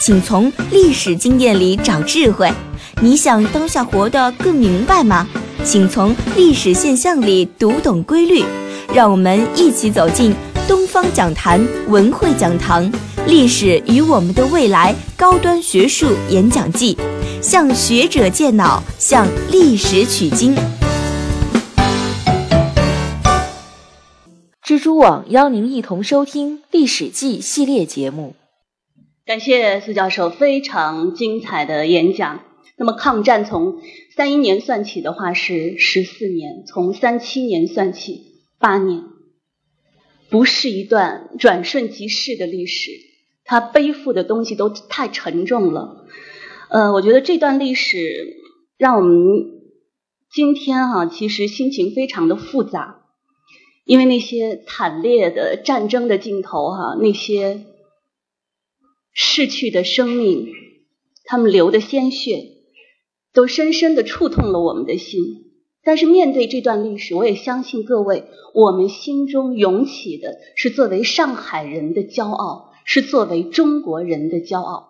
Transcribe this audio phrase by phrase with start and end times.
[0.00, 2.50] 请从历史经验里找智慧。
[3.02, 5.28] 你想当下活得更明白吗？
[5.62, 8.42] 请从历史现象里读懂规律。
[8.94, 10.34] 让我们一起走进
[10.66, 12.90] 东方讲坛文汇讲堂
[13.26, 16.96] 《历史与我们的未来》高端学术演讲季，
[17.42, 20.56] 向学者借脑，向历史取经。
[24.64, 28.34] 蜘蛛网邀您一同收听《历史记》系列节目。
[29.30, 32.42] 感谢苏教授非常精彩的演讲。
[32.76, 33.80] 那么，抗战从
[34.16, 38.24] 三一年算起的话是十四年，从三七年算起
[38.58, 39.04] 八年，
[40.30, 42.90] 不是一段转瞬即逝的历史。
[43.44, 46.06] 它背负的东西都太沉重了。
[46.68, 48.36] 呃，我觉得这段历史
[48.78, 49.14] 让我们
[50.32, 53.02] 今天哈，其实心情非常的复杂。
[53.84, 57.60] 因为那些惨烈的战争的镜头，哈，那些
[59.12, 60.48] 逝去的生命，
[61.24, 62.44] 他们流的鲜血，
[63.32, 65.46] 都深深的触痛了我们的心。
[65.82, 74.88] 但是面对这段历史，我也相信各位，我们心中涌起的是作为上海人的骄傲，是作为中国人的骄傲。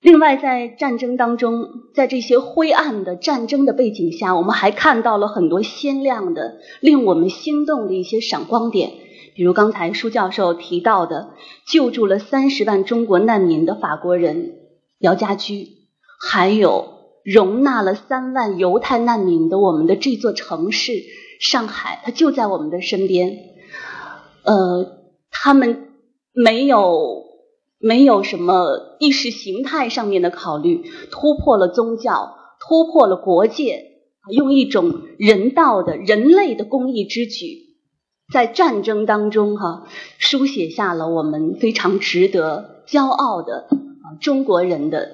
[0.00, 8.92] 另外，在战争当中，在这些灰暗的战争的背景下，我们还看到了很多鲜亮的、令我们心动的一些闪光点。
[9.38, 11.28] 比如刚才舒教授提到的，
[11.64, 14.56] 救助了三十万中国难民的法国人
[14.98, 15.68] 姚家驹，
[16.28, 16.88] 还有
[17.24, 20.92] 容纳了三万犹太难民的我们的这座城市
[21.40, 23.38] 上海，它就在我们的身边。
[24.42, 24.98] 呃，
[25.30, 25.92] 他们
[26.32, 27.28] 没有。
[27.80, 30.82] 没有什么意识形态上面的考虑，
[31.12, 33.84] 突破了宗教，突破了国界，
[34.32, 37.67] 用一种人道的人类的公益之举，
[38.32, 45.10] 在战争当中哈，书写下了我们非常值得骄傲的啊中国人的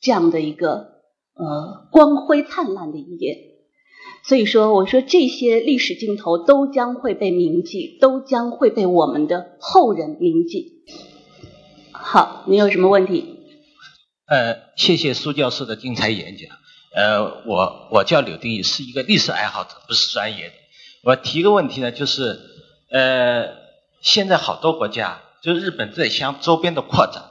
[0.00, 0.88] 这样的一个
[1.34, 3.44] 呃光辉灿烂的一页。
[4.24, 10.82] 所以说，我说这些历史镜头都将会被铭记，都将会被我们的后人铭记。
[11.92, 13.36] 好，你有什么问题？
[14.26, 16.50] 呃，谢谢苏教授的精彩演讲。
[16.94, 20.54] 呃，我我叫柳定义，是一个历史爱好者，不是专业的。
[21.08, 22.38] 我提个问题呢，就是
[22.90, 23.56] 呃，
[24.02, 27.24] 现在好多国家，就日本在向周边的扩展，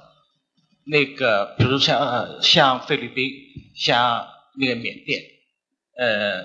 [0.83, 3.29] 那个比如像像菲律宾，
[3.75, 5.21] 像那个缅甸，
[5.95, 6.43] 呃，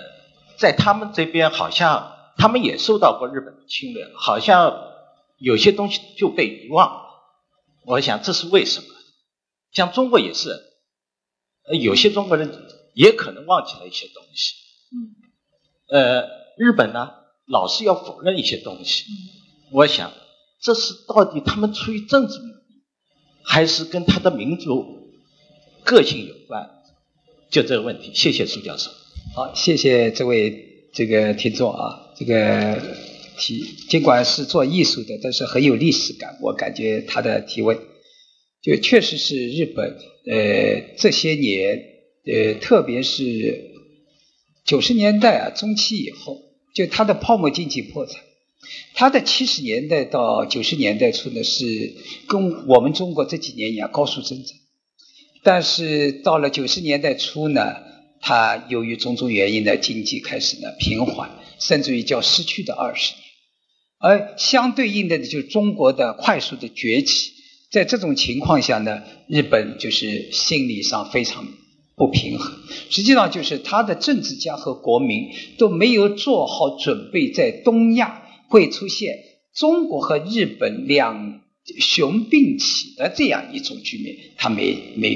[0.59, 4.93] 在他们这边好像他们也受到过日本的侵略，好像
[5.39, 7.01] 有些东西就被遗忘了。
[7.87, 8.87] 我想这是为什么？
[9.73, 10.51] 像中国也是，
[11.81, 12.53] 有些中国人
[12.93, 14.55] 也可能忘记了一些东西。
[14.95, 15.17] 嗯。
[15.89, 16.29] 呃，
[16.59, 17.15] 日本呢，
[17.53, 19.05] 老是要否认一些东西。
[19.71, 20.11] 我想，
[20.63, 22.63] 这是到底他们出于政治目的，
[23.45, 25.13] 还是跟他的民族
[25.85, 26.71] 个性有关？
[27.51, 28.13] 就这个问题。
[28.15, 28.91] 谢谢苏教授。
[29.35, 32.81] 好，谢谢这位这个听众啊，这个。
[33.39, 36.39] 提尽管是做艺术的，但是很有历史感。
[36.43, 37.79] 我感觉他的提问，
[38.61, 39.97] 就确实是日本
[40.27, 41.83] 呃这些年
[42.27, 43.71] 呃特别是
[44.67, 46.42] 九十年代啊中期以后，
[46.75, 48.21] 就它的泡沫经济破产。
[48.95, 51.95] 它的七十年代到九十年代初呢是
[52.29, 54.57] 跟我们中国这几年一样高速增长，
[55.43, 57.75] 但是到了九十年代初呢，
[58.21, 63.23] 它由于种种原因呢经济开始呢平缓，甚至于叫失去的二十年。
[63.99, 67.33] 而相对应的呢，就是中国的快速的崛起，
[67.71, 71.47] 在这种情况下呢，日本就是心理上非常
[72.03, 72.53] 不平衡。
[72.91, 79.19] 实际上，就是他的政治家和国民都没有做好准备，在东亚会出现
[79.55, 81.43] 中国和日本两
[81.79, 85.13] 雄并起的这样一种局面，他没没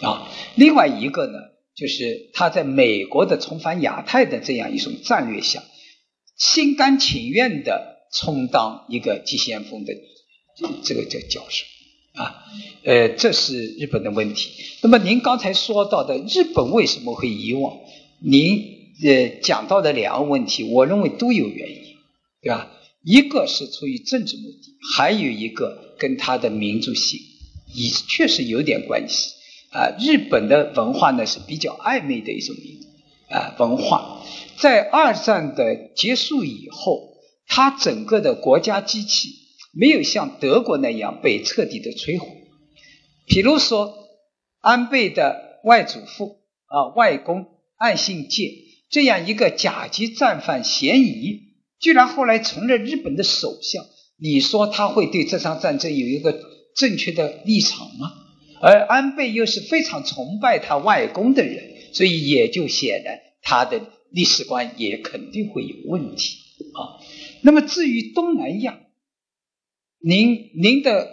[0.00, 0.28] 有啊。
[0.56, 1.38] 另外一个呢，
[1.76, 5.62] 就是他在美国的重返亚太的这样一种战略下，
[6.36, 7.96] 心甘情愿的。
[8.10, 9.92] 充当一个急先锋的
[10.56, 11.66] 这个这个角色
[12.18, 12.44] 啊，
[12.82, 14.50] 呃，这是日本的问题。
[14.82, 17.78] 那么您刚才说到的日本为什么会遗忘？
[18.20, 18.64] 您
[19.04, 21.96] 呃讲到的两个问题，我认为都有原因，
[22.42, 22.72] 对吧？
[23.04, 27.20] 一个是出于政治目的，还有一个跟他的民族性
[27.72, 29.30] 也确实有点关系
[29.70, 29.94] 啊。
[30.00, 32.56] 日本的文化呢是比较暧昧的一种
[33.30, 34.22] 啊文化，
[34.56, 37.14] 在二战的结束以后，
[37.46, 39.28] 它整个的国家机器
[39.78, 42.26] 没有像德国那样被彻底的摧毁。
[43.26, 43.94] 比如说，
[44.60, 47.46] 安倍的外祖父啊外公
[47.76, 48.52] 岸信介
[48.90, 51.42] 这样一个甲级战犯嫌疑，
[51.78, 53.86] 居然后来成了日本的首相。
[54.20, 56.40] 你说他会对这场战争有一个
[56.74, 58.10] 正确的立场吗？
[58.60, 63.80] 而安倍又是非常崇拜他外公的人，所以也就显然他的
[64.10, 66.38] 历史观也肯定会有问题
[66.74, 66.98] 啊。
[67.42, 68.80] 那么至于东南亚，
[70.00, 71.08] 您您的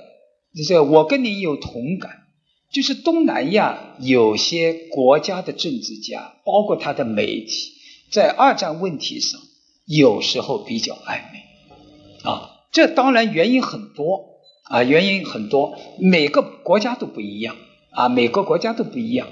[0.67, 2.11] 这我跟您有同感，
[2.71, 7.73] 就是东南亚有些国家的政治家，包括他的媒体，
[8.11, 9.41] 在二战问题上
[9.85, 12.51] 有时候比较暧昧啊。
[12.71, 14.39] 这当然原因很多
[14.69, 17.55] 啊，原因很多，每个国家都不一样
[17.91, 19.27] 啊，每个国家都不一样。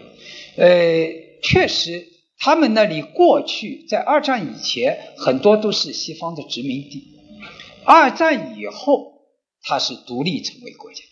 [0.56, 1.08] 呃，
[1.42, 2.08] 确实，
[2.40, 7.04] 他们那里过去在二战以前很多都是西方的殖民地，
[7.84, 9.13] 二战以后
[9.64, 11.04] 它是独立成为国家，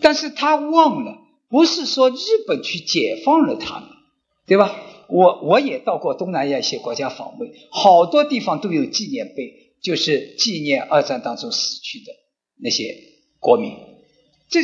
[0.00, 2.16] 但是他忘了，不是说日
[2.46, 3.88] 本去解放了他们，
[4.46, 4.80] 对吧？
[5.08, 9.64] 我我也到过东南亚一些国家访问，好多地方都有纪念碑。
[9.82, 12.06] 就是纪念二战当中死去的
[12.58, 12.96] 那些
[13.38, 13.76] 国民，
[14.48, 14.60] 这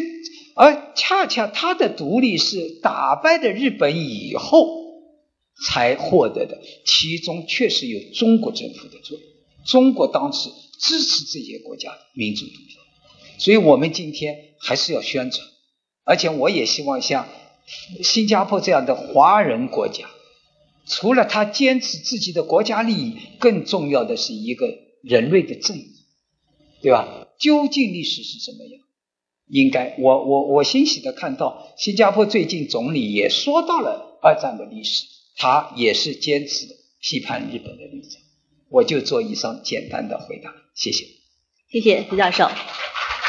[0.57, 4.67] 而恰恰他的独立是打败了日本以后
[5.65, 9.29] 才获得的，其中确实有中国政府的作用。
[9.65, 10.49] 中国当时
[10.81, 12.75] 支持这些国家民主独立，
[13.43, 15.47] 所以我们今天还是要宣传，
[16.05, 17.27] 而且我也希望像
[18.05, 20.09] 新加坡这样的华人国家，
[20.87, 24.67] 除了他坚持自己的国家利益，更重要的是一个。
[25.03, 25.91] 人类的正义，
[26.81, 27.27] 对吧？
[27.37, 28.81] 究竟历史是什么样？
[29.49, 35.07] 应该我我我欣喜的看到，新加坡最近总理也说到了二战的历史，
[35.37, 36.69] 他也是坚持
[37.01, 38.23] 批判日本的立场。
[38.69, 41.05] 我就做以上简单的回答，谢谢。
[41.69, 42.49] 谢谢徐教授。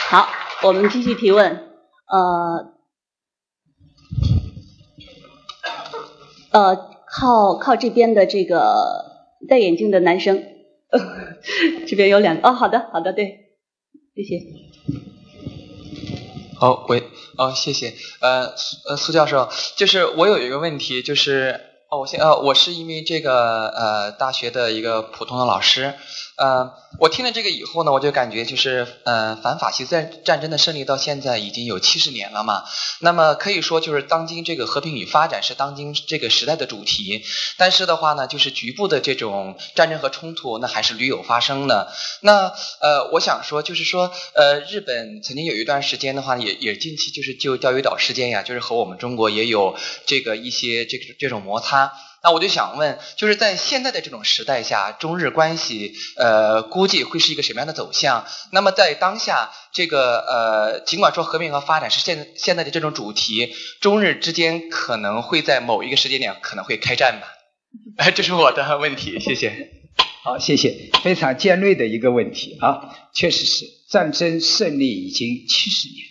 [0.10, 0.28] 好，
[0.64, 1.70] 我们继续提问。
[2.08, 2.74] 呃
[6.52, 6.76] 呃，
[7.08, 10.44] 靠靠这边的这个戴眼镜的男生。
[11.88, 13.56] 这边有两个哦，好的，好的，对，
[14.16, 14.40] 谢谢。
[16.56, 17.04] 好，喂，
[17.36, 18.54] 哦，谢谢，呃，
[18.88, 21.60] 呃，苏教授，就是我有一个问题，就是
[21.90, 25.96] 哦，我先，呃，我是一名这个呃大学的一个普通的老师。
[26.36, 32.64] 嗯，我听了这个以后呢，我就感觉就是，呃，反法西斯战争的胜利到现在已经有七十年了嘛。
[33.02, 37.24] 那么可以说，就是当今这个和平与发展是当今这个时代的主题。
[37.58, 41.94] 但是的话呢，就是局部的这种战争和冲突，那还是屡有发生的。
[42.22, 42.52] 那
[42.82, 49.76] 呃，我想说，就是说，呃，日本曾经有一段时间的话，也也近期就是就钓鱼岛事件呀，就是和我们中国也有
[50.08, 51.94] 这个一些这个这种摩擦。
[52.26, 58.26] 那我就想问，就是在现在的这种时代下，中日关系呃估计会是一个什么样的走向？
[58.54, 67.28] 那么在当下这个呃，尽管说和平和发展是现现在的这种主题，中日之间可能会在某一个时间点可能会开战吧？
[67.98, 69.70] 哎， 这是我的问题，谢谢。
[70.24, 76.08] 好，谢谢，非常尖锐的一个问题啊，确实是战争胜利已经七十年，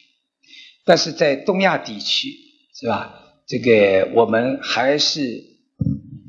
[0.85, 2.29] 但是在东亚地区
[2.79, 3.15] 是吧？
[3.49, 5.52] 这个我们还是。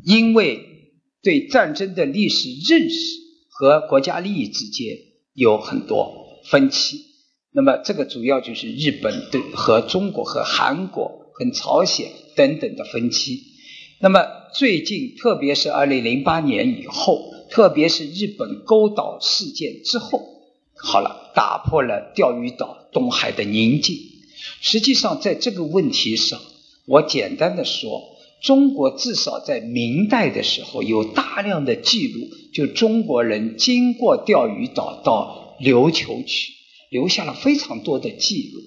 [0.06, 0.92] 因为
[1.22, 3.20] 对战争的历史认识
[3.50, 4.98] 和国家利益之间
[5.34, 7.06] 有很多分歧，
[7.52, 13.44] 那么这个主要就是日本对和中国和韩国和朝鲜等等的分歧。
[14.02, 20.20] 那么最近，特别是二零零八年以后，特别是日本勾岛事件之后，
[20.76, 23.98] 好了，打破了钓鱼岛东海的宁静。
[24.60, 26.42] 实际上，在这个问题上，
[26.86, 28.13] 我简单的说。
[28.44, 36.52] 中国至少在明代的时候有大量的记录，就中国人经过钓鱼岛到琉球去，
[36.90, 38.60] 留下了非常多的记录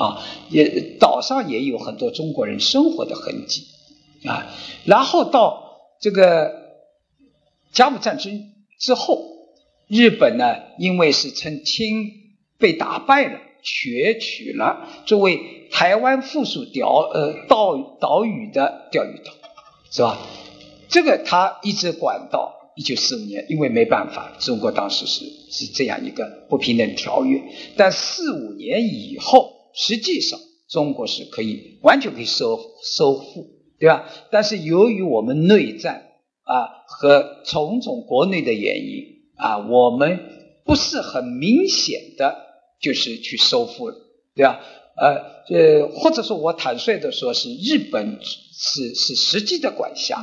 [0.00, 3.64] 啊，也岛上也有很多中国人生活的痕迹
[4.24, 4.54] 啊。
[4.84, 6.52] 然后到这个
[7.72, 9.24] 甲午战争之后，
[9.88, 10.44] 日本呢，
[10.78, 12.12] 因为是曾清
[12.58, 13.40] 被打败了。
[13.64, 19.32] 攫取了作为台湾附属岛呃岛岛屿的钓鱼岛，
[19.90, 20.18] 是吧？
[20.88, 27.42] 这个他一直管到一九四五年，因为没办法，中国当时是是这样一个不平等条约。
[27.76, 30.38] 但四五年以后，实际上
[30.68, 33.48] 中国是可以完全可以收收复，
[33.80, 34.04] 对吧？
[34.30, 36.02] 但是由于我们内战
[36.44, 40.20] 啊和种种国内的原因啊，我们
[40.64, 42.52] 不是很明显的。
[42.82, 43.94] 就是去收复了，
[44.34, 44.58] 对吧？
[44.96, 50.16] 呃，这或者说我坦率的说，是日本是是实际的管辖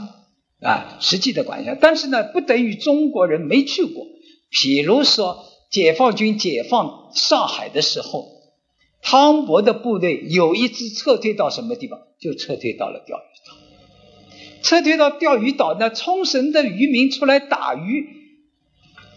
[0.61, 1.75] 啊，实际的管辖。
[1.79, 4.05] 但是呢，不等于中国人没去过。
[4.49, 8.27] 比如说，解放军解放上海的时候，
[9.01, 11.99] 汤博的部队有一支撤退到什么地方？
[12.19, 13.55] 就撤退到了钓鱼岛。
[14.61, 18.07] 撤退到钓鱼岛，那冲绳的渔民出来打鱼，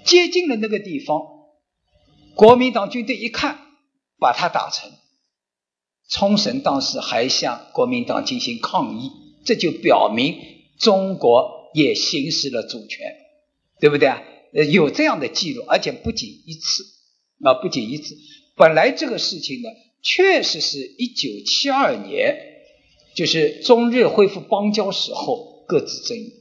[0.04, 1.20] 接近了那个地方，
[2.34, 3.58] 国民党军队一看，
[4.18, 4.90] 把他打沉。
[6.12, 9.10] 冲绳当时还向国民党进行抗议，
[9.46, 10.36] 这就表明
[10.78, 13.16] 中国也行使了主权，
[13.80, 14.22] 对不对啊？
[14.52, 16.84] 呃，有这样的记录，而且不仅一次，
[17.42, 18.14] 啊，不仅一次。
[18.56, 19.70] 本来这个事情呢，
[20.02, 22.36] 确实是一九七二年，
[23.16, 26.34] 就是中日恢复邦交时候各自争议，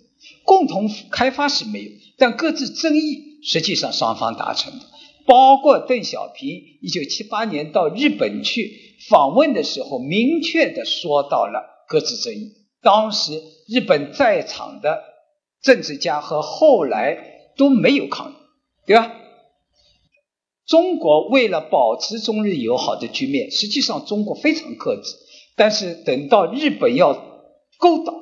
[0.43, 4.85] 共同开发是没有，但各自争议实际上双方达成的。
[5.25, 12.53] 包括邓小平一九七八年到日本去访问的时候，明确的说到了各自争议。
[12.81, 15.03] 当时日本在场的
[15.62, 17.17] 政治家和后来
[17.58, 18.36] 都没有抗议，
[18.86, 19.12] 对吧？
[20.65, 25.15] 中国为了保持中日友好的局面，实际上中国非常克制。
[25.55, 27.13] 但是等到日本要
[27.77, 28.13] 勾倒，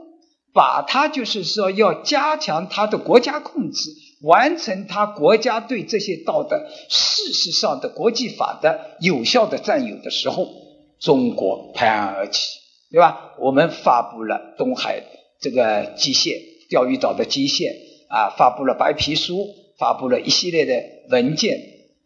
[0.54, 3.92] 把他就是说要加强他的国家控制。
[4.22, 10.46] 完成他国家对这些道德事实上的国际法的有效的占有的时候，
[11.00, 12.60] 中国拍案而起，
[12.92, 13.36] 对吧？
[13.40, 15.04] 我们发布了东海
[15.40, 16.40] 这个基线，
[16.70, 17.76] 钓鱼岛的基线
[18.10, 21.60] 啊，发布了白皮书，发布了一系列的文件，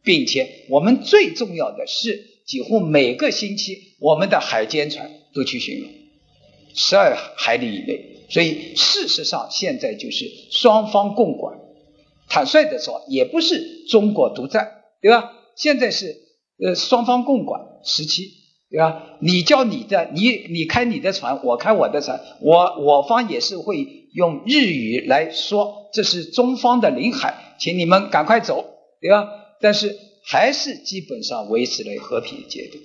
[0.03, 5.87] 并且我们最重要的是，几乎每个星期我们的海监船都去巡逻，
[6.75, 8.09] 十二海里以内。
[8.29, 11.59] 所以事实上现在就是双方共管。
[12.29, 15.33] 坦率的说，也不是中国独占，对吧？
[15.55, 16.15] 现在是
[16.57, 18.31] 呃双方共管时期，
[18.73, 19.03] 对吧？
[19.19, 28.65] 你叫你的，你你开你的船，我开我的船，我我方也是会用日语来说，这是中方的领海，请你们赶快走，
[28.99, 29.29] 对吧？
[29.61, 32.83] 但是还是基本上维持了和平的阶段，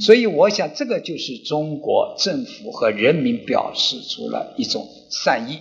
[0.00, 5.60] 所以我想这个就是中国政府和人民表示出了一种善意，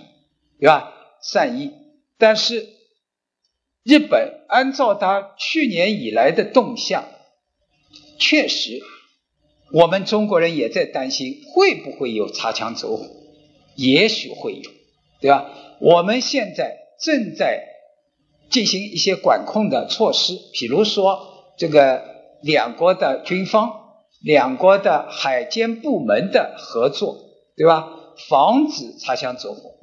[0.60, 0.92] 对吧？
[1.22, 1.72] 善意，
[2.18, 2.76] 但是。
[3.90, 7.06] 日本按照他去年以来的动向，
[8.20, 8.82] 确实，
[9.72, 13.06] 我们中国人也在担心会不会有擦枪走火，
[13.76, 14.72] 也许会有，
[15.20, 15.50] 对吧？
[15.80, 17.64] 我们现在正在
[18.50, 22.04] 进行一些管控的措施，比如说这个
[22.42, 23.72] 两国的军方、
[24.22, 27.18] 两国的海监部门的合作，
[27.56, 27.90] 对吧？
[28.30, 29.74] 防止擦枪走火。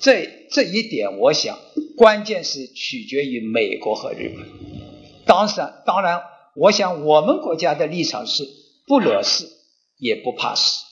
[0.00, 1.58] 这这一点，我想
[1.96, 4.46] 关键是取决于美国和日本。
[5.26, 6.22] 当然，当然，
[6.56, 8.44] 我想我们国家的立场是
[8.86, 9.48] 不惹事
[9.98, 10.84] 也不怕事，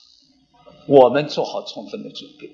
[0.87, 2.51] 我们做好充分的准备。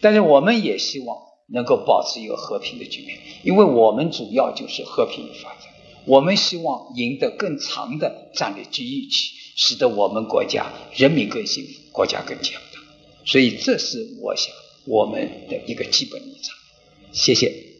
[0.00, 1.18] 但是，我们也希望
[1.48, 5.72] 能够保持一个和平的局面，因为我们主要就是和平的发展。
[6.04, 12.80] 我们希望赢得更长的战略机遇期，使得我们国家人民更幸福，国家更强大。
[13.24, 14.52] 所以，这是我想。
[14.84, 16.56] 我们的一个基本立场，
[17.12, 17.71] 谢谢。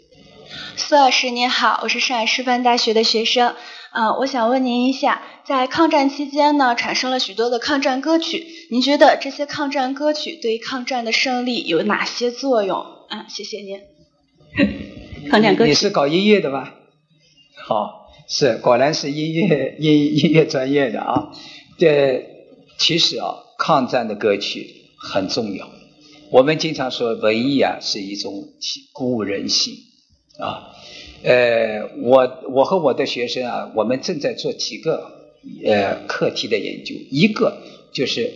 [0.77, 3.55] 苏老师您好，我是上海师范大学的学生。
[3.93, 12.85] 嗯，我想问您一下，在抗战期间呢，产生了许多的抗战歌曲，您觉得这些抗战歌曲对抗战的胜利有哪些作用？
[13.11, 13.81] 嗯，谢谢您。
[15.31, 16.75] 抗战歌曲，你是搞音乐的吧？
[17.67, 21.33] 好，是，果然是音乐音 音乐专业的啊。
[21.79, 22.27] 这
[22.79, 25.71] 其实啊，抗战的歌曲很重要。
[26.31, 28.33] 我们经常说文艺啊是一种
[28.93, 29.75] 鼓舞人心
[30.39, 30.73] 啊，
[31.23, 35.31] 呃，我我和我的学生啊，我们正在做几个
[35.65, 37.63] 呃课题的研究，一个
[37.93, 38.21] 就是《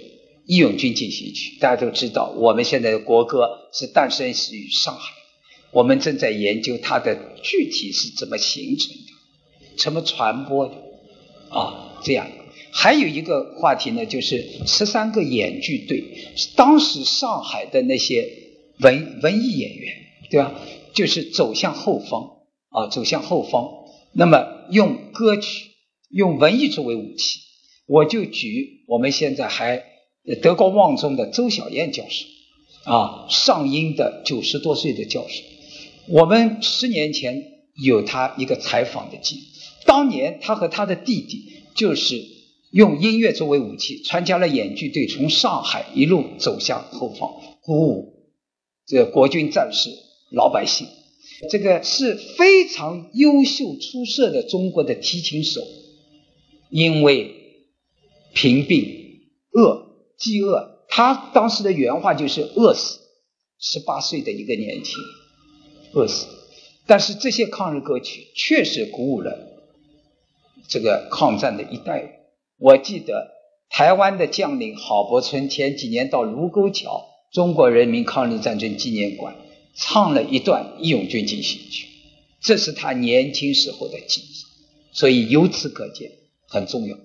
[0.46, 5.14] 义勇军进行曲》，大家都知道，我们现在的国歌是诞生于上海，
[5.70, 10.74] 我们正在研究它的具体是怎么形成的，怎么传播的
[11.50, 12.28] 啊，这样。
[12.70, 16.04] 还有一个话题呢，就是十三个演剧队，
[16.56, 18.28] 当时上海的那些
[18.80, 19.94] 文文艺演员，
[20.30, 20.52] 对吧？
[20.96, 22.30] 就是走向后方
[22.70, 23.68] 啊，走向后方。
[24.12, 25.70] 那么用歌曲、
[26.08, 27.38] 用文艺作为武器。
[27.86, 29.84] 我就举我们现在还
[30.42, 35.42] 德高望重的周小燕教授啊，上音的九十多岁的教授。
[36.08, 39.42] 我们十年前有他一个采访的记录，
[39.86, 42.34] 当年他和他的弟弟就是。
[42.72, 47.30] 用音乐作为武器，参加了演剧队，从上海一路走向后方，
[47.62, 48.34] 鼓舞
[48.84, 49.88] 这国军战士、
[50.30, 50.86] 老百姓。
[51.50, 55.60] 这个是非常优秀出色的中国的提琴手，
[56.70, 57.34] 因为
[58.32, 59.20] 贫病
[59.52, 60.86] 饿，饥饿。
[60.88, 63.00] 他当时的原话就是饿死，
[63.58, 64.94] 十八岁的一个年轻
[65.92, 66.26] 饿死。
[66.86, 69.36] 但是这些抗日歌曲确实鼓舞了
[70.68, 72.10] 这个抗战的一代人。
[72.58, 73.32] 我记得
[73.68, 79.36] 台湾的将领郝柏村前几年到卢沟桥中国人民抗日战争纪念馆
[79.76, 81.86] 唱了一段《义勇军进行曲》，
[82.40, 84.46] 这是他年轻时候的记忆。
[84.92, 86.12] 所以由此可见，
[86.48, 86.96] 很重要。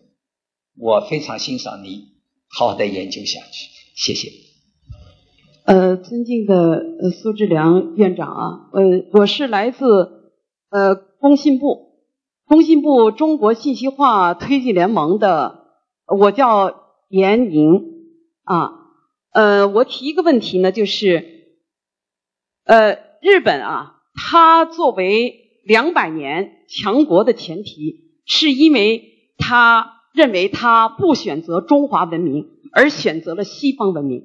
[0.78, 2.06] 我非常欣赏你，
[2.48, 3.68] 好好的研究下去。
[3.96, 4.32] 谢谢。
[5.66, 10.32] 呃，尊敬的呃苏志良院长啊，呃，我是来自
[10.70, 11.98] 呃工信部，
[12.48, 15.66] 工信部中国信息化推进联盟的，
[16.08, 16.74] 我叫
[17.10, 17.84] 严宁
[18.44, 18.72] 啊。
[19.34, 21.41] 呃，我提一个问题呢，就是
[22.72, 34.24] 呃，日本啊，它作为两百年强国的前提，是因为他认为他不选择中华文明，而选择了西方文明。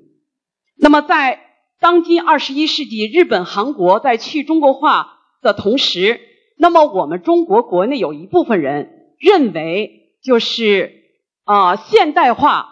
[0.76, 1.40] 那么，在
[1.80, 6.20] 当今二十一世纪，日本、韩国在去中国化的同时，
[6.56, 11.02] 那么我们中国国内有一部分人认为，就是
[11.42, 12.68] 啊，现代化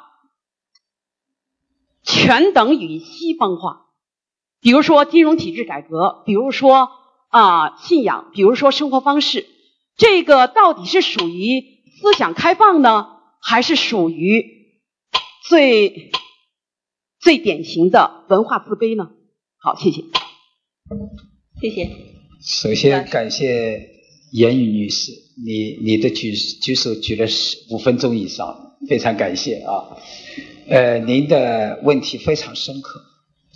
[2.05, 3.84] 全等于西方化。
[4.65, 6.89] 比如说金融体制改革，比如说
[7.29, 9.47] 啊信仰，比如说生活方式，
[9.97, 11.63] 这个到底是属于
[12.01, 13.07] 思想开放呢，
[13.41, 14.45] 还是属于
[15.49, 16.11] 最？
[17.21, 19.09] 最典型的文化自卑呢？
[19.57, 20.03] 好，谢谢。
[21.59, 21.91] 谢谢。
[22.43, 23.81] 首先感谢
[24.31, 25.11] 严宇女士，
[25.43, 29.97] 你你的举举手举了十五分钟以上，非常感谢啊。
[30.69, 33.01] 呃，您的问题非常深刻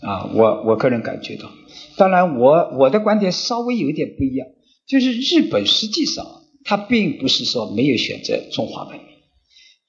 [0.03, 1.51] 啊，我我个人感觉到。
[1.97, 4.47] 当然，我我的观点稍微有点不一样，
[4.87, 6.25] 就是日本实际上
[6.65, 9.07] 它并不是说没有选择中华文明，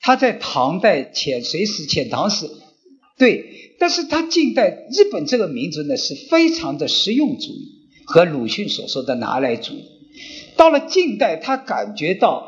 [0.02, 2.50] 它在唐代遣隋时、遣唐时。
[3.18, 9.84] 对，但是他近代日本这个民族呢是非常的实用主义和鲁迅所说的拿来主义。
[10.56, 12.46] 到了近代，他感觉到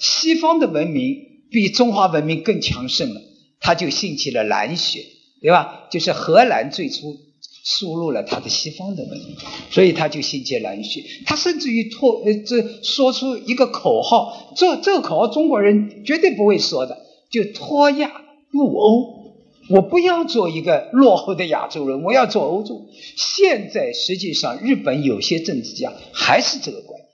[0.00, 1.16] 西方的文明
[1.48, 3.20] 比中华文明更强盛了，
[3.60, 5.04] 他就兴起了蓝学，
[5.40, 5.88] 对吧？
[5.90, 7.16] 就是荷兰最初
[7.64, 9.36] 输入了他的西方的文明，
[9.70, 11.04] 所以他就兴起蓝学。
[11.26, 16.98] 他甚至于脱呃这说出一个口号，这这个口号中国人绝对不会说的，
[17.30, 18.12] 就脱亚
[18.50, 19.20] 入欧。
[19.68, 22.88] 我不要做一个落后的亚洲人，我要做欧洲。
[23.16, 27.08] 现在实际上，日本有些政治家还是这个观点，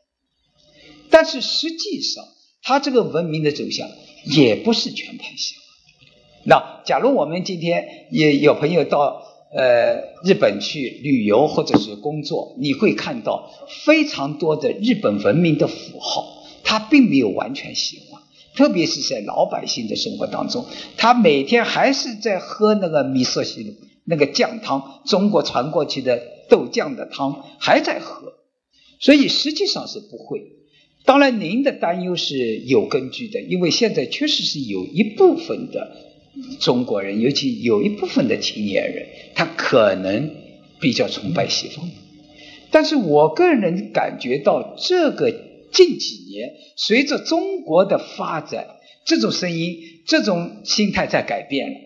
[1.11, 2.25] 但是实际上，
[2.63, 3.91] 他这个文明的走向
[4.25, 5.66] 也不是全盘西化。
[6.47, 13.51] 那假如我们今天也有朋友到呃日本去旅游或者是工作，你会看到
[13.85, 18.23] 非常多的日本文明的符号，它并没有完全西化。
[18.55, 20.65] 特别是在老百姓的生活当中，
[20.97, 28.33] 他每天还是在喝那个米色西的那个酱汤，中国传过去的豆酱的汤还在喝，
[28.99, 30.41] 所以实际上是不会。
[31.05, 36.06] 当然，您的担忧是有根据的，因为现在确实是有一部分的
[36.61, 40.31] 中国人，尤其有一部分的青年人，他可能
[40.81, 41.89] 比较崇拜西方。
[42.71, 45.47] 但是我个人感觉到这个。
[45.73, 48.67] 近几年，随着中国的发展，
[49.05, 51.81] 这种声音、这种心态在改变了，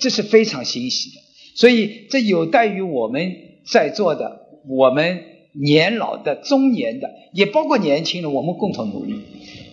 [0.00, 1.20] 这是非常欣喜的。
[1.54, 5.22] 所以，这有待于我们在座的、我们
[5.52, 9.20] 年老的、中年的，也包括年轻人，我们共同努力，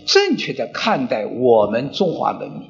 [0.05, 2.69] 正确的看待我们中华文明。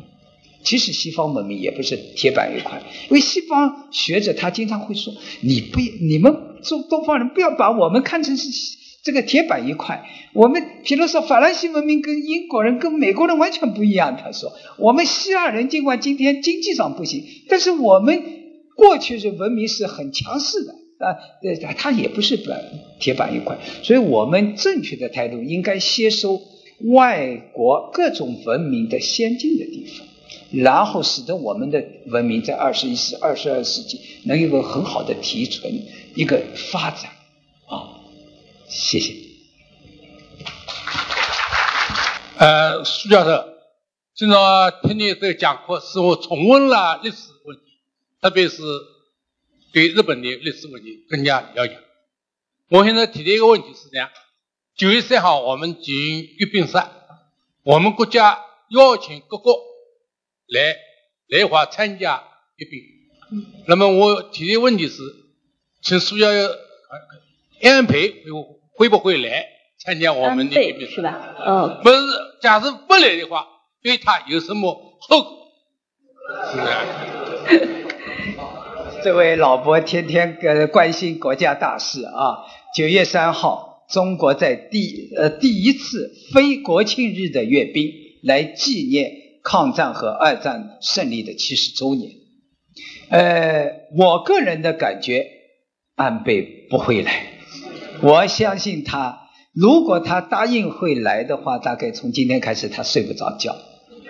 [0.67, 8.49] 其实，西方文明也不是铁板一块，因为西方学者他经常会说：“你不，你们中东方人不要把我们看成是。”
[9.03, 10.03] 这个铁板一块，
[10.33, 14.17] 我们比如说法兰西文明跟英国人跟美国人完全不一样。
[14.21, 18.21] 他说，我们希腊人尽管今天经济上不行，但是我们
[18.75, 21.15] 过去是文明是很强势的啊。
[21.41, 22.61] 呃，他也不是板
[22.99, 26.41] 铁板一块，所以我们正确的态度应该吸收
[26.91, 30.05] 外国各种文明的先进的地方，
[30.51, 35.71] 然后使得我们的文明在二十一世、二十二世纪能有个很好的提纯
[36.15, 37.11] 一个发展。
[37.67, 37.99] 啊
[38.67, 39.13] 谢谢。
[42.37, 43.45] 呃，苏教授，
[44.15, 47.63] 经常听你这个讲课，使我重温了历史问题，
[48.21, 48.61] 特别是
[49.73, 51.79] 对日本的历史问题更加了解。
[52.69, 54.09] 我现在提的一个问题是这样：
[54.75, 56.77] 九月三号我们举行阅兵式，
[57.63, 59.55] 我们国家邀请各国
[60.47, 60.75] 来
[61.29, 62.23] 来华参加
[62.57, 62.79] 阅兵。
[63.67, 65.01] 那么我提的问题是，
[65.81, 66.49] 请苏教授
[67.61, 68.13] 安排会
[68.73, 69.45] 会不会来
[69.77, 71.35] 参加我们的阅兵是吧？
[71.45, 71.97] 嗯，不是，
[72.41, 73.45] 假设不来的话，
[73.83, 75.37] 对他有什么后果？
[79.03, 82.45] 这位老伯天天呃关心国家大事啊。
[82.75, 89.11] 九月三号，中国在第呃第一次非国庆日的阅兵，来纪念
[89.47, 92.11] 抗战和二战胜利的七十周年。
[93.09, 95.25] 呃，我个人的感觉，
[95.95, 97.27] 安倍不会来。
[98.01, 103.55] 我相信他，如果他答应会来的话，大概从今天开始他睡不着觉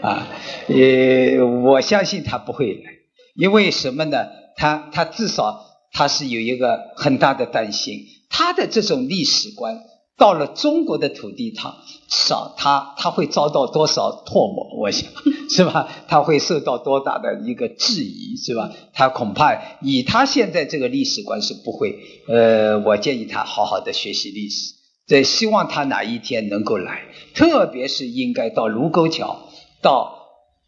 [0.01, 0.27] 啊。
[0.69, 2.91] 呃，我相信他不会来，
[3.35, 4.25] 因为什么呢？
[4.55, 9.83] 他他至少他是有一个很大的担心，他的这种历史观
[10.17, 11.75] 到了中国的土地上，
[12.09, 14.67] 少他他会遭到多少唾沫？
[14.81, 15.09] 我想
[15.49, 15.87] 是吧？
[16.07, 18.71] 他会受到多大的一个质疑是吧？
[18.93, 21.99] 他恐怕以他现在这个历史观是不会。
[22.27, 24.73] 呃，我建议他好好的学习历史，
[25.05, 27.03] 这希望他哪一天能够来，
[27.35, 29.47] 特别是应该到卢沟桥
[29.81, 30.15] 到。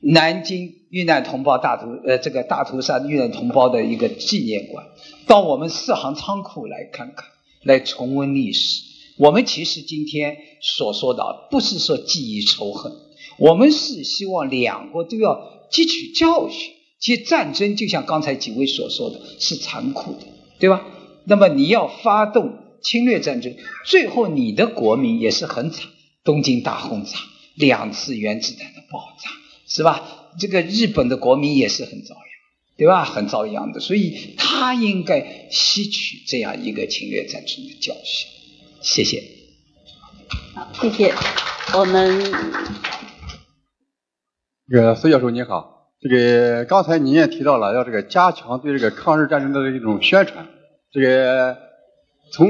[0.01, 4.85] 南京遇难同胞大屠呃这个大屠杀遇难同胞的一个纪念馆，
[5.27, 7.25] 到我们四行仓库来看看，
[7.63, 8.83] 来重温历史。
[9.19, 12.93] 我们其实今天所说的不是说记忆仇恨，
[13.37, 16.71] 我们是希望两国都要汲取教训。
[17.01, 20.25] 其实战争就像刚才几位所说的，是残酷的，
[20.57, 20.85] 对吧？
[21.25, 23.53] 那么你要发动侵略战争，
[23.85, 25.89] 最后你的国民也是很惨，
[26.23, 27.17] 东京大轰炸，
[27.55, 29.29] 两次原子弹的爆炸。
[29.67, 30.31] 是吧？
[30.39, 32.23] 这个日本的国民也是很遭殃，
[32.77, 33.03] 对吧？
[33.03, 38.38] 很遭殃的，所以他应该吸取这样一个侵略战争的教训。
[38.81, 39.21] 谢谢。
[40.55, 41.13] 好，谢谢。
[41.77, 42.19] 我们
[44.69, 50.47] 这个苏教授您好，这个刚才您也提到了要这个加强对这个抗日战争的一种宣传。
[50.91, 51.57] 这个
[52.31, 52.47] 从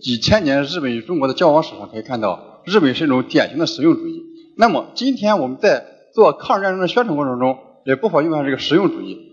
[0.00, 4.22] 几千年日本与中国的交往史上可以看到，日本是一种典型的实用主义。
[4.56, 9.26] 那么今天我们在做抗日战争的宣传过程中，也不妨用上这个实用主义。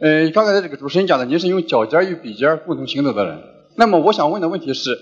[0.00, 3.40] 呃，刚才这个主持人讲的，您是用脚尖与笔尖共同行走的人。
[3.76, 4.98] 那么我想问的问题是，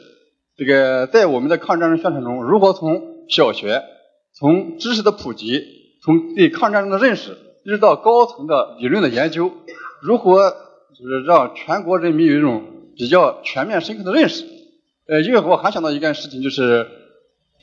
[0.61, 3.83] 这个在我们的抗日战争宣传中，如何从小学，
[4.35, 5.64] 从知识的普及，
[6.05, 9.51] 从对抗战争的认识，一直到高层的理论的研究，
[10.03, 10.51] 如何
[10.94, 12.62] 就是让全国人民有一种
[12.94, 14.44] 比较全面深刻的认识？
[15.09, 16.87] 呃，因为我还想到一件事情，就是。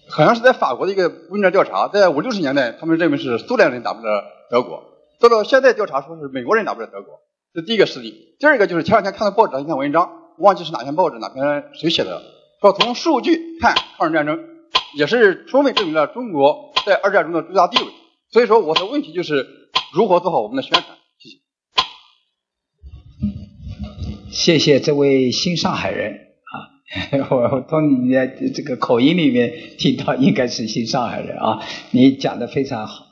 [0.10, 4.82] 好像是在法国的一个问卷调查，在五六十年代，他们认为是苏联人打不了德国，
[5.20, 7.20] 到了现在调查说是美国人打不了德国，
[7.54, 8.34] 这第一个事例。
[8.40, 12.22] 第二个就是前两天看到报纸上一篇文章，忘记是哪篇报纸哪篇谁写的，
[12.62, 14.40] 说从数据看抗日战争
[14.96, 17.90] 也是充分证明了中国在二战中的最大地位。
[18.32, 19.48] 所以说我的问题就是
[19.94, 20.84] 如何做好我们的宣传？
[21.20, 21.38] 谢谢。
[24.32, 27.28] 谢谢这位新上海人啊。
[27.30, 31.62] 我从你的这个口音里面听到，应该是新上海人啊。
[31.92, 33.06] 你讲的非常好，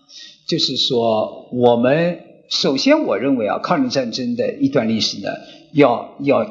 [0.47, 5.29] 就是说，我们首先我认为啊，抗日战争的一段历史呢，
[5.73, 6.43] 要要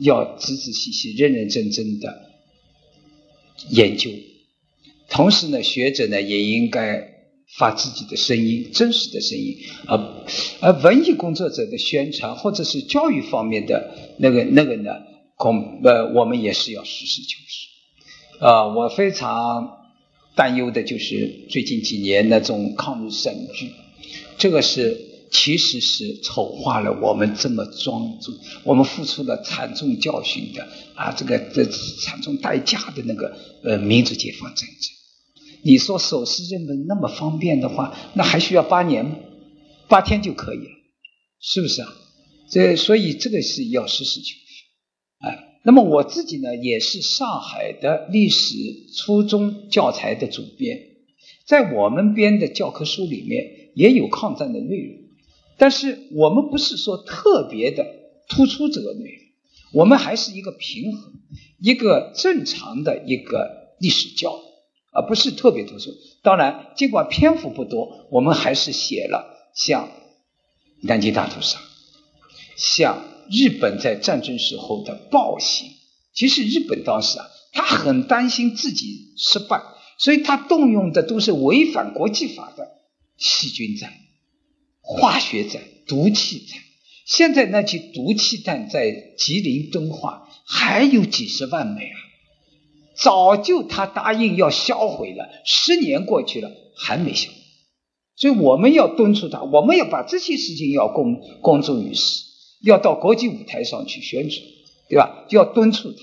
[0.00, 2.31] 要仔仔细细、认认真真的
[3.70, 4.10] 研究。
[5.08, 7.08] 同时呢，学者呢也应该
[7.58, 9.58] 发自己的声音，真实的声音。
[9.86, 9.98] 而
[10.60, 14.90] 而文艺工作者的宣传，或者是教育方面的那个那个呢？
[15.36, 18.44] 恐呃，我们也是要实事求是。
[18.44, 19.88] 啊，我非常
[20.36, 23.70] 担忧的就是最近几年那种抗日神剧，
[24.38, 34.90] 这个是其实是丑化了我们这么庄重，我们付出了惨重教训的啊，这个这惨重代价的那个呃民族解放战争。
[35.62, 39.16] 你说手撕认本那么方便的话，那还需要八年吗？
[39.88, 40.70] 八天就可以了，
[41.40, 41.88] 是不是啊？
[42.50, 45.26] 这所以这个是要实事求是。
[45.26, 48.54] 哎，那么我自己呢，也是上海的历史
[48.96, 50.78] 初中教材的主编，
[51.46, 54.98] 在我们编的教科书里面也有抗战的内容，
[55.62, 57.86] 但是我们不是说特别的
[58.28, 59.22] 突出这个内容，
[59.74, 61.12] 我们还是一个平衡，
[61.60, 64.40] 一个正常的一个历史教，
[64.90, 65.92] 而不是特别突出。
[66.24, 69.88] 当然，尽管篇幅不多，我们还是写了像
[70.80, 71.60] 南京大屠杀，
[72.56, 73.04] 像。
[73.30, 75.70] 日本在战争时候的暴行，
[76.12, 79.62] 其实日本当时啊，他很担心自己失败，
[79.96, 82.68] 所以他动用的都是违反国际法的
[83.16, 83.92] 细菌战、
[84.82, 86.58] 化学战、毒气战。
[87.06, 91.96] 现在那些毒气弹在吉林敦化还有几十万枚啊，
[92.94, 97.30] 早就他答应要销毁了，十年过去了还没销，
[98.16, 102.24] 所以我们要敦促他，我们要把这些事情要公公诸于世。
[102.64, 104.46] 要到国际舞台上去宣传，
[104.88, 105.26] 对吧？
[105.30, 105.98] 要敦促他。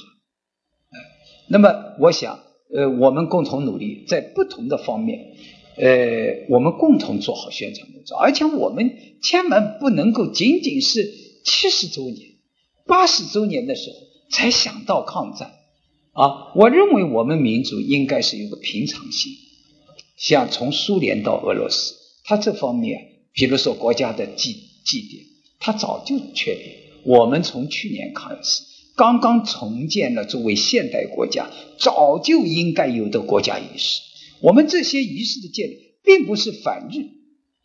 [1.47, 2.41] 那么我想，
[2.75, 5.37] 呃，我们共同努力，在不同的方面，
[5.81, 11.09] 呃，我们共同做好宣传工作，而且我们千万不能够仅仅是
[11.45, 12.31] 七十周年、
[12.85, 13.95] 八十周年的时候
[14.29, 15.53] 才想到抗战
[16.11, 16.51] 啊！
[16.55, 19.31] 我认为我们民族应该是有个平常心，
[20.17, 21.93] 像从苏联到俄罗斯，
[22.25, 25.23] 它这方面，比如说国家的祭祭典，
[25.59, 26.75] 它早就确立。
[27.05, 28.63] 我们从去年开始，
[28.97, 34.01] 刚刚重建了作为现代国家早就应该有的国家意识。
[34.41, 37.05] 我们这些仪式的建立，并不是反日，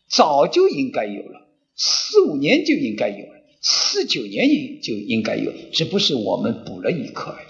[0.08, 7.46] 早就应该有了，四五年就应该有了，四九年也就应该有，只不是我们补了一课而已。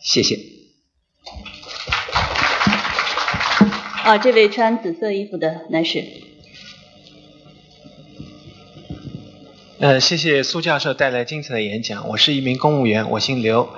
[0.00, 0.38] 谢谢。
[4.04, 6.04] 啊，这位穿紫色衣服的男士。
[9.78, 12.08] 呃，谢谢苏教授带来精彩的演讲。
[12.08, 13.68] 我是一名公务员，我姓刘。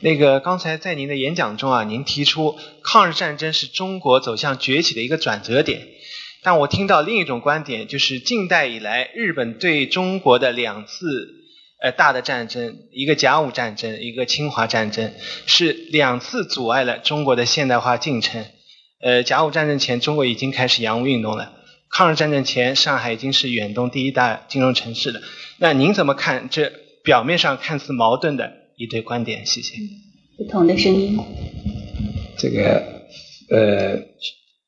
[0.00, 5.88] 那个刚才在您的演讲中啊，您提出抗日战争是中国走向崛起的一个转折点，
[6.42, 11.28] 但我听到另一种观点，就是近代以来日本对中国的两次
[11.82, 15.12] 呃大的战争，一个甲午战争，一个侵华战争，
[15.46, 18.44] 是两次阻碍了中国的现代化进程。
[19.02, 21.52] 呃，甲午战争前，中国已经开始洋务运动了；
[21.90, 25.20] 抗日战争前，上海已经是远东第一大金融城市了。
[25.58, 26.72] 那您怎么看这
[27.04, 28.65] 表面上看似矛盾的？
[28.76, 29.74] 一对观点，谢谢。
[30.36, 31.18] 不同的声音。
[32.36, 33.06] 这个
[33.48, 34.02] 呃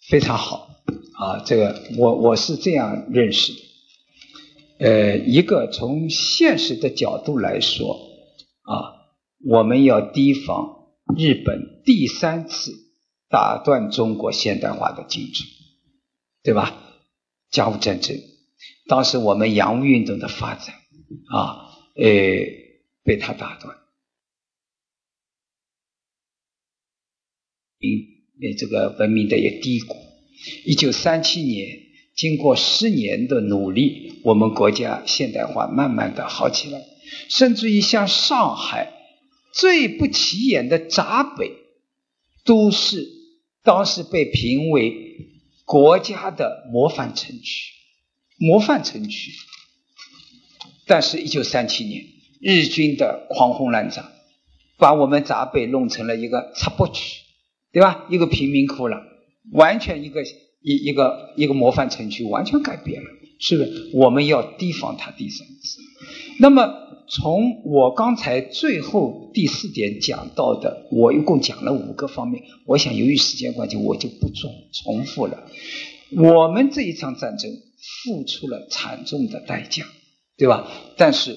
[0.08, 0.70] 非常好
[1.12, 3.58] 啊，这个我我是这样认识的。
[4.78, 8.00] 呃，一个从现实的角度来说
[8.62, 8.96] 啊，
[9.46, 12.72] 我们要提防日本第三次
[13.28, 15.46] 打断中国现代化的进程，
[16.42, 16.82] 对吧？
[17.50, 18.16] 甲午战争，
[18.88, 20.74] 当时我们洋务运动的发展
[21.30, 22.06] 啊，呃，
[23.04, 23.76] 被他打断。
[27.80, 29.96] 呃，这个文明的一个低谷。
[30.64, 31.78] 一九三七年，
[32.14, 36.80] 经过十年的努力，我们国家现代化慢慢的好起来，
[37.28, 38.92] 甚至于像上海
[39.52, 41.52] 最不起眼的闸北，
[42.44, 43.08] 都是
[43.62, 44.94] 当时被评为
[45.64, 47.72] 国家的模范城区，
[48.38, 49.32] 模范城区。
[50.86, 52.04] 但是，一九三七年，
[52.40, 54.10] 日军的狂轰滥炸，
[54.78, 57.27] 把我们闸北弄成了一个插播区。
[57.72, 58.06] 对吧？
[58.08, 59.02] 一个贫民窟了，
[59.52, 60.22] 完全一个
[60.62, 63.90] 一一个一个模范城区，完全改变了，是不是？
[63.94, 65.80] 我们要提防它第三次。
[66.40, 66.72] 那么，
[67.08, 72.42] 从我刚才最后第四点讲到的，我一共讲了五个方面。
[72.64, 75.44] 我想由于时间关系，我就不重重复了。
[76.16, 77.50] 我们这一场战争
[78.04, 79.84] 付出了惨重的代价，
[80.36, 80.66] 对吧？
[80.96, 81.36] 但是，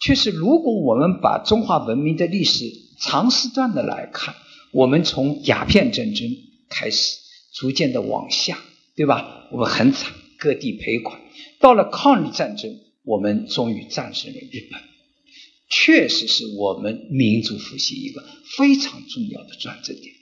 [0.00, 4.34] 确实，如果我们把中华文明的历史长时段的来看，
[4.74, 6.28] 我们从鸦片战争
[6.68, 7.16] 开始，
[7.54, 8.58] 逐渐的往下，
[8.96, 9.48] 对吧？
[9.52, 11.20] 我们很惨，各地赔款。
[11.60, 14.80] 到了抗日战争，我们终于战胜了日本，
[15.70, 18.24] 确实是我们民族复兴一个
[18.56, 20.12] 非常重要的转折点。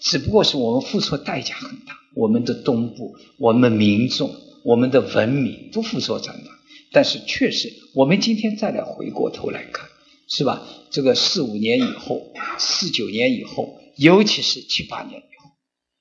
[0.00, 6.52] 只不过是我们付出代价很大，我们的东部，我们民众，我们的文明都付出惨大。
[6.92, 9.88] 但是确实，我们今天再来回过头来看。
[10.28, 10.62] 是吧？
[10.90, 15.50] 这个四五年以后，四九年以后，尤其是七八年以后，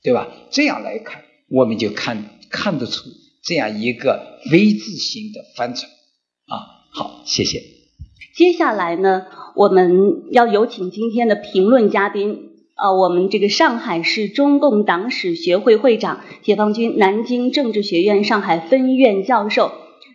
[0.01, 0.27] 对吧？
[0.49, 3.09] 这样来看，我们就看看得出
[3.43, 5.89] 这样一个 V 字形的翻转
[6.47, 6.88] 啊。
[6.93, 7.62] 好，谢谢。
[8.36, 19.73] 接下来呢，我们要有请今天的评论嘉宾啊，我们这个上海市中共党史学会会长、解放军南京政治学院上海分院教授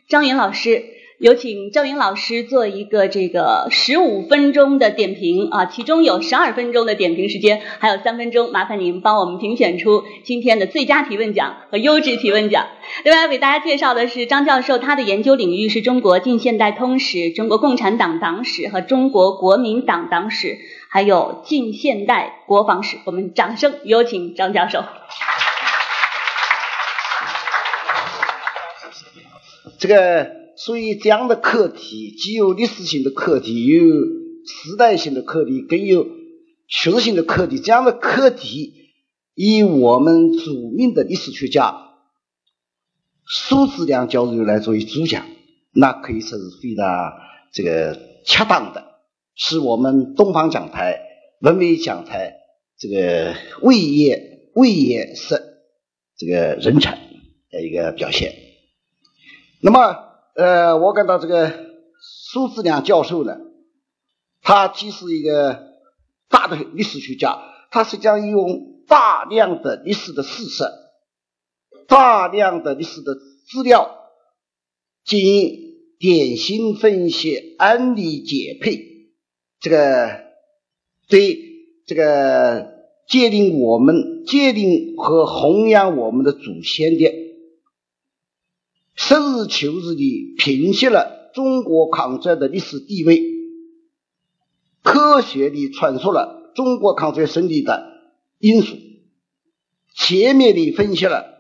[0.09, 0.98] 张云老师。
[1.19, 12.69] 有请赵云老师做一个这个十五分钟的点评啊，其中有十二分钟的点评时间，还有三分钟，麻烦您帮我们评选出今天的最佳提问奖和优质提问奖。
[13.03, 20.57] 另外，为大家介绍的是张教授，他的研究领域是中国近现代通史、中国共产党党史和中国国民党党史，
[20.89, 22.97] 还有近现代国防史。
[23.05, 24.85] 我们掌声有请张教授。
[29.81, 30.38] 这个。
[30.59, 36.09] 所以，这样的课题既有历史性的课题，有时代性的课题，更有
[36.67, 37.61] 学术性的课题。
[37.61, 38.75] 这样的课题，
[39.37, 41.91] 以我们著名的历史学家
[43.25, 45.29] 苏志良教授来作为主讲，
[45.71, 47.13] 那可以说是非常
[47.53, 48.85] 这个恰当的，
[49.37, 50.99] 是我们东方讲台、
[51.41, 52.35] 文明讲台
[52.77, 55.41] 这个位业位业是
[56.17, 56.99] 这个人才
[57.53, 58.35] 的一个表现。
[59.63, 60.08] 那么。
[60.39, 61.53] 呃，我感到这个
[62.01, 63.39] 苏志良教授呢，
[64.41, 65.65] 他既是一个
[66.29, 67.41] 大的历史学家，
[67.73, 70.63] 他实际上用大量的历史的事实
[71.89, 73.91] 大量的历史的资料，
[75.05, 75.59] 进行
[75.99, 79.09] 典型分析、案例解配，
[79.59, 80.21] 这个
[81.09, 81.37] 对
[81.85, 82.75] 这个
[83.09, 87.28] 界定我们、界定和弘扬我们的祖先的，
[89.39, 93.23] 事求是地评析了中国抗战的历史地位，
[94.83, 97.87] 科学地阐述了中国抗战胜利的
[98.39, 98.77] 因素，
[99.95, 101.37] 全面地分析了。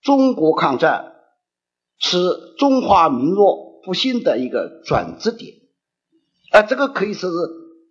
[0.00, 1.12] 中国抗战
[1.98, 2.18] 是
[2.58, 5.54] 中华民族复兴的一个转折点，
[6.50, 7.36] 啊，这个可以说是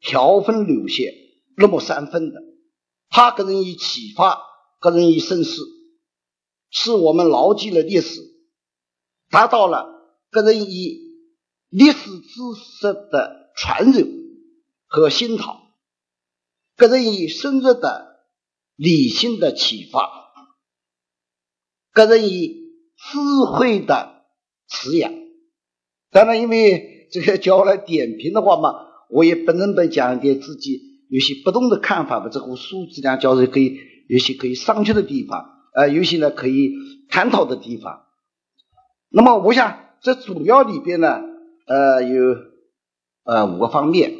[0.02, 1.14] 条分流线，
[1.56, 2.42] 入木三分的。
[3.10, 4.42] 它给人以启发，
[4.82, 5.64] 给人以深思，
[6.70, 8.22] 使我们牢记了历史，
[9.32, 9.88] 达到了
[10.30, 11.00] 个人以
[11.70, 14.06] 历史知识的传授
[14.86, 15.62] 和熏陶，
[16.76, 18.26] 个人以深入的
[18.76, 20.10] 理性的启发。
[21.94, 22.58] 个人以
[22.98, 23.20] 智
[23.54, 24.24] 慧的
[24.68, 25.12] 滋养，
[26.10, 32.30] 当然，因为这个叫来点评的话嘛，我也不能不讲一点自己有些不同的看法吧。
[32.32, 36.74] 这个苏志良教授可以有些可以商榷的地方，呃，有些呢可以
[37.10, 38.06] 探讨的地方。
[39.12, 41.22] 那么，我想这主要里边呢，
[41.68, 42.36] 呃，有
[43.24, 44.14] 呃五个方面。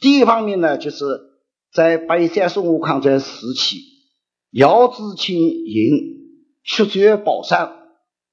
[0.00, 1.04] 第一方面呢，就是
[1.72, 3.78] 在八一三十五抗战时期，
[4.50, 6.20] 姚志清营。
[6.64, 7.72] 血绝宝山，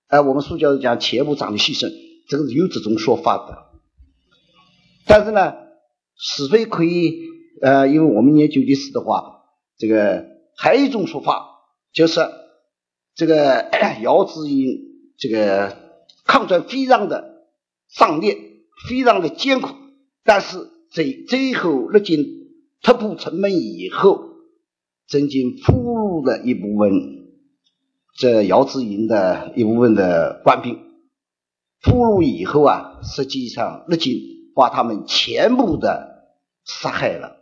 [0.06, 1.92] 哎，我们苏教授讲前部长的牺牲，
[2.28, 3.58] 这个是有这种说法的。
[5.08, 5.56] 但是呢，
[6.16, 7.22] 是非可以，
[7.60, 9.46] 呃，因为我们研究历史的话，
[9.80, 11.44] 这个还有一种说法，
[11.92, 12.22] 就是
[13.16, 13.68] 这个
[14.04, 14.78] 姚志英
[15.20, 15.78] 这个
[16.26, 17.44] 抗战非常的
[17.94, 18.38] 壮烈，
[18.88, 19.76] 非常的艰苦，
[20.24, 22.26] 但是最最后日军
[22.82, 24.30] 突破城门以后，
[25.08, 27.18] 曾经俘虏了一部分。
[28.18, 30.78] 这姚志营的一部分的官兵
[31.80, 34.20] 俘虏以后啊，实际上日军
[34.54, 37.38] 把他们全部的杀害了，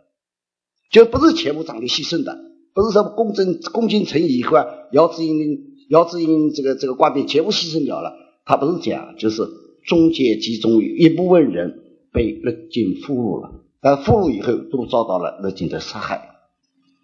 [0.88, 2.38] 就不是全部长的牺牲的，
[2.74, 9.42] 不是说攻进攻进城以后啊，姚志英姚志英这个这个官兵全部牺牲掉了，他不是这样，就是
[9.84, 16.30] 中间集中一部分人被日军俘虏了，但俘虏以后都遭到了日军的杀害，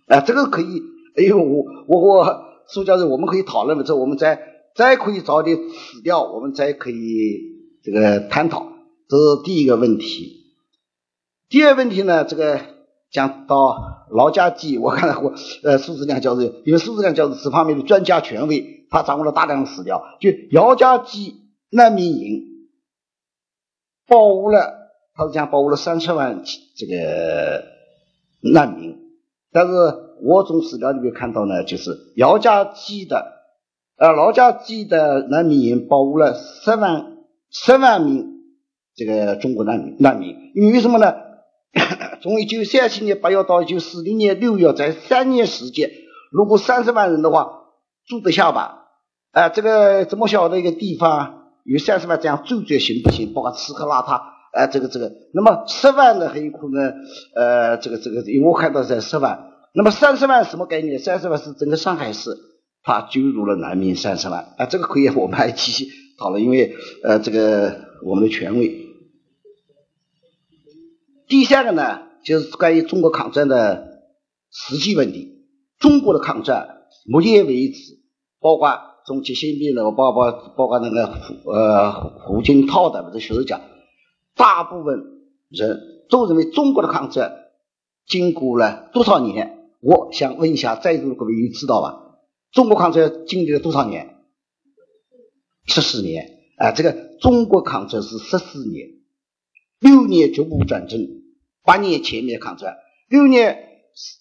[0.06, 0.82] 啊，这个可以，
[1.16, 2.44] 哎呦，我我我。
[2.66, 4.40] 苏教授，我们可以讨论了之后，我们再
[4.74, 6.96] 再可以找点史料，我们再可以
[7.82, 8.72] 这个探讨。
[9.06, 10.46] 这是第一个问题。
[11.50, 12.58] 第二问题呢，这个
[13.10, 20.02] 讲到劳家记，我看我呃苏志亮教授，因为苏志亮教授这方面的专家权威，他掌握了大量的史料。
[20.20, 21.34] 就姚家记
[21.70, 22.42] 难民营
[24.06, 26.42] 保护了，他是讲保护了三十万
[26.76, 27.64] 这个
[28.40, 28.96] 难民，
[29.52, 29.72] 但是。
[30.22, 33.42] 我从史料里面看到呢，就是姚家记的，
[33.98, 37.16] 呃，劳家记的难民营保护了十万
[37.50, 38.24] 十万名
[38.94, 41.14] 这个中国难民难民，因为什么呢？
[42.22, 45.90] 从一九三七年八月到一九四零年六月，在三年时间，
[46.30, 47.64] 如果三十万人的话，
[48.06, 48.83] 住得下吧？
[49.34, 53.32] 啊，这个这么小的一个地方，有三十万这样住着行不行？
[53.34, 56.94] 包括吃喝拉撒，啊，这个这个，那么十万呢很有可能，
[57.34, 59.50] 呃，这个这个，因为我看到在十万。
[59.74, 61.00] 那么三十万什么概念？
[61.00, 62.30] 三十万是整个上海市，
[62.84, 68.86] 他救入了难民三十万啊，这个可以我们还继续讨论，因为呃，这个我们的权威。
[71.26, 74.02] 第三个呢，就是关于中国抗战的
[74.52, 75.32] 实际问题。
[75.80, 77.98] 中国的抗战，目前为止，
[78.40, 83.60] 包括从急性病的，包括包括那个胡呃胡锦涛的这学者讲，
[84.34, 85.04] 大部分
[85.50, 87.32] 人都认为中国的抗战
[88.06, 89.68] 经过了多少年？
[89.80, 92.18] 我想问一下，在座的各位你知道吧？
[92.52, 94.16] 中国抗战经历了多少年？
[95.66, 96.30] 十四年。
[96.56, 98.88] 啊，这个中国抗战是十四年，
[99.80, 101.00] 六年局部战争，
[101.64, 102.76] 八年全面抗战。
[103.08, 103.58] 六年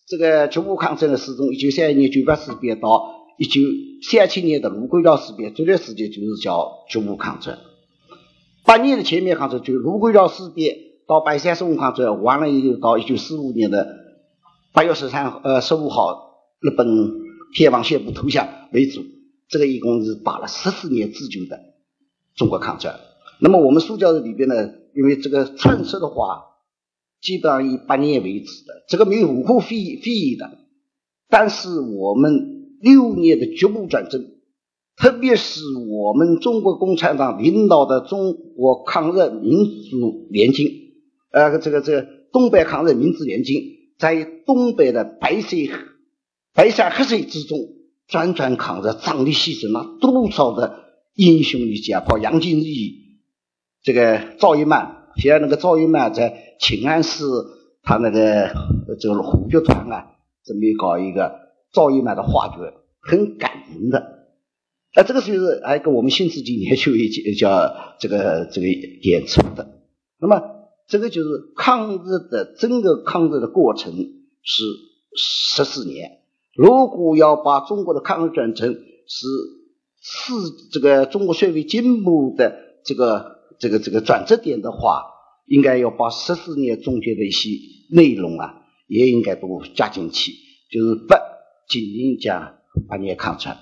[0.08, 3.62] 这个局部抗战呢，是从一九三一年九八事变到一九
[4.02, 7.60] 三七年的卢沟桥事变，这段时间就是叫局部抗战。
[8.66, 10.78] 八年的全面抗战，就卢沟桥事变
[11.08, 14.04] 到八月三十五抗战，完了以后到一九四五年的。
[14.76, 16.88] 八月十三呃十五号，日本
[17.54, 19.04] 天王宣布投降为主，
[19.48, 21.60] 这个一共是打了十四年之久的
[22.36, 23.00] 中国抗战。
[23.40, 26.46] 那么我们苏教授里边呢，因为这个串说的话，
[27.22, 30.50] 基本上以八年为止的，这个没有无可非非议的。
[31.30, 34.26] 但是我们六年的局部战争，
[34.98, 40.70] 特别是我们中国共产党领导的中国抗日民族联军，
[41.32, 43.72] 呃，这个这个东北抗日民族联军。
[44.00, 45.70] 在东北的白水、
[46.54, 47.58] 白山黑水之中，
[48.10, 50.80] 辗转抗日、壮烈牺牲了多少的
[51.16, 52.92] 英雄的家，包括杨金玉、
[53.82, 55.06] 这个赵一曼。
[55.16, 57.24] 现在那个赵一曼在庆安市，
[57.84, 58.52] 他那个
[59.00, 60.08] 这个虎剧团啊，
[60.44, 61.32] 准备搞一个
[61.74, 62.60] 赵一曼的话剧，
[63.02, 64.30] 很感人的。
[64.96, 69.82] 那这个就是还跟我们新世纪年就一起 叫这个这个演出的。
[70.22, 70.42] 那么
[70.88, 73.92] 这个就是抗日的整个抗日的过程
[74.44, 74.64] 是
[75.18, 76.20] 十四年。
[76.56, 78.74] 如果要把中国的抗日战争
[79.08, 79.28] 是
[80.00, 80.34] 是
[80.72, 82.56] 这个中国社会进步的
[82.86, 85.06] 这个这个这个转折点的话，
[85.48, 87.50] 应该要把十四年中间的一些
[87.90, 90.34] 内容啊，也应该都加进去，
[90.70, 91.16] 就是不
[91.82, 92.56] 仅仅讲
[92.88, 93.58] 八年抗战。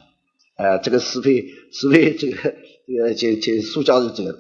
[0.57, 2.55] 呃，这个是非是非这个
[2.88, 4.38] 这个这这塑胶的这个。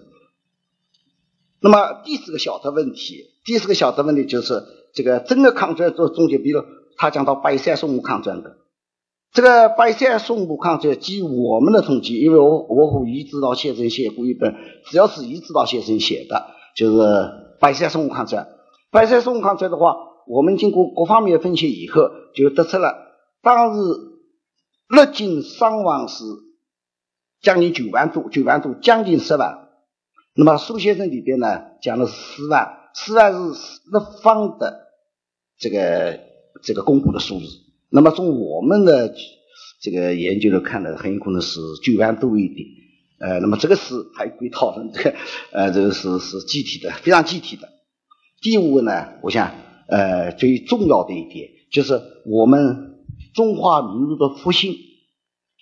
[1.61, 4.63] 那么第四个小的问题，第四个小的问题就是
[4.93, 6.63] 这个整个抗战做中间，比如
[6.97, 8.57] 他讲到白山淞沪抗战的，
[9.31, 14.55] 这个白山淞沪抗战，据我们的统计，因为我我和余指导先生写过一本，
[14.85, 16.97] 只要是余指导先生写的，就是
[17.59, 18.49] 白山淞沪抗战。
[18.91, 19.95] 白山淞沪抗战的话，
[20.27, 23.10] 我们经过各方面分析以后，就得出了
[23.41, 24.11] 当日。
[24.93, 26.21] 日军伤亡是
[27.41, 29.69] 将近九万多，九万多，将近十万。
[30.35, 34.87] 那么苏先生里边呢讲的是四万，四万是日方的
[35.57, 36.19] 这个
[36.61, 37.45] 这个公布的数字。
[37.89, 39.15] 那么从我们的
[39.81, 42.67] 这个研究来看呢，很有可能是九万多一点。
[43.21, 45.15] 呃，那么这个是还归讨论，这个
[45.53, 47.69] 呃这个是是具体的，非常具体的。
[48.41, 49.55] 第五个呢，我想
[49.87, 52.90] 呃最重要的一点就是我们。
[53.33, 54.75] 中华民族的复兴，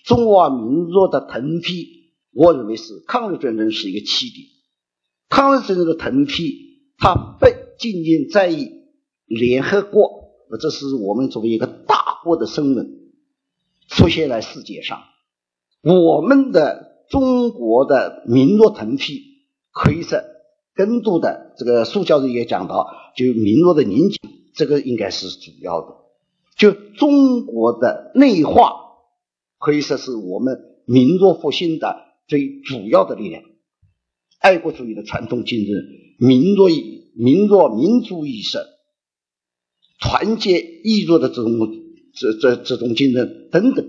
[0.06, 1.88] 中华民族的腾飞，
[2.34, 4.48] 我认为是抗日战争是一个起点。
[5.30, 6.56] 抗日战争的腾飞，
[6.98, 7.46] 它不
[7.78, 8.72] 仅仅在于
[9.26, 10.10] 联合国，
[10.60, 13.12] 这是我们作为一个大国的身份
[13.88, 15.04] 出现在世界上。
[15.84, 19.22] 我们的中国的民族腾飞，
[19.72, 20.20] 可以说
[20.74, 24.20] 更多的这个苏教授也讲到，就民族的凝结，
[24.56, 26.09] 这个应该是主要的。
[26.60, 28.74] 就中国的内化，
[29.58, 31.96] 可以说是我们民族复兴的
[32.28, 33.42] 最主要的力量。
[34.40, 35.74] 爱国主义的传统精神、
[36.20, 38.58] 民族意、民族民族意识、
[40.02, 41.58] 团结一族的这种
[42.14, 43.86] 这这这种精神等等，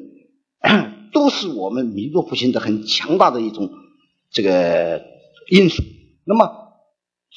[1.12, 3.70] 都是我们民族复兴的很强大的一种
[4.30, 5.02] 这个
[5.48, 5.82] 因素。
[6.24, 6.52] 那么，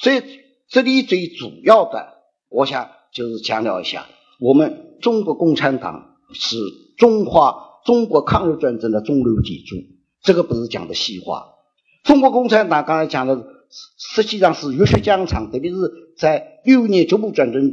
[0.00, 0.22] 这
[0.68, 2.14] 这里最主要的，
[2.50, 4.06] 我想就是强调一下
[4.44, 4.82] 我们。
[5.00, 6.56] 中国共产党是
[6.96, 9.76] 中华中国抗日战争的中流砥柱，
[10.22, 11.48] 这个不是讲的戏话。
[12.04, 13.44] 中国共产党刚才讲的，
[13.98, 15.76] 实际上是浴血疆场，特别是
[16.16, 17.70] 在六年九部战争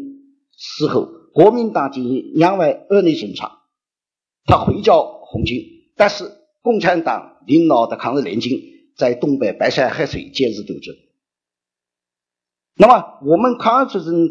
[0.57, 3.49] 时候，国民党进行两外二内政策，
[4.45, 5.63] 他回剿红军，
[5.95, 6.29] 但是
[6.61, 8.59] 共产党领导的抗日联军
[8.97, 10.93] 在东北白山黑水坚持斗争。
[12.75, 14.27] 那么我们抗日战争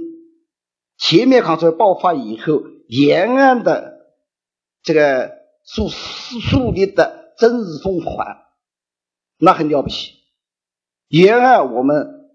[1.01, 2.63] 全面抗战爆发以后。
[2.93, 4.01] 延安的
[4.83, 5.31] 这个
[5.65, 8.39] 树树立的政治风范，
[9.39, 10.15] 那很了不起。
[11.07, 12.27] 延安我们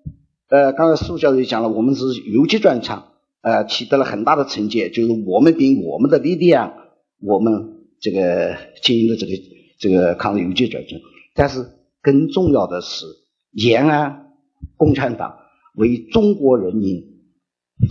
[0.48, 3.12] 呃，刚才苏教授也讲了，我们是游击战场，
[3.42, 6.74] 呃，取得了很大的成绩，就是我们凭我们的力量，
[7.20, 9.34] 我们这个经营的这个
[9.78, 11.02] 这个抗日游击战争。
[11.34, 11.70] 但是
[12.02, 13.06] 更重要的是，
[13.52, 14.32] 延安
[14.78, 15.38] 共产党
[15.76, 17.15] 为中国人民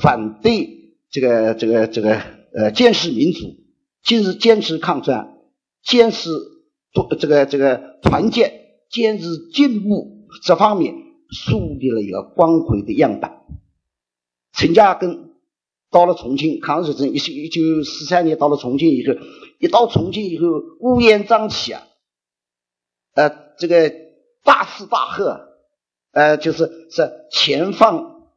[0.01, 2.21] 反对这个这个这个。
[2.57, 3.57] 呃，坚持民主，
[4.05, 5.39] 坚持坚持抗战，
[5.83, 6.31] 坚持
[6.93, 10.95] 多这个这个团结，坚持进步这方面
[11.31, 13.43] 树立了一个光辉的样板。
[14.53, 15.31] 陈嘉庚
[15.91, 19.15] 到了重庆，抗日战争一九一九四三年到了重庆以后，
[19.59, 20.47] 一到重庆以后
[20.79, 21.83] 乌烟瘴气啊，
[23.15, 23.93] 呃，这个
[24.45, 25.41] 大吃大喝，
[26.13, 28.29] 呃，就是是前放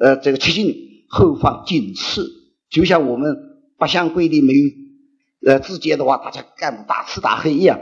[0.00, 2.22] 呃这个七进，后放警示，
[2.70, 3.46] 就像我们。
[3.80, 7.78] 八项规定没有呃自检的话，大家干大吃大喝一样，